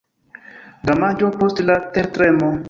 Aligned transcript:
Damaĝo 0.91 1.29
post 1.43 1.63
la 1.69 1.77
tertremo. 1.99 2.51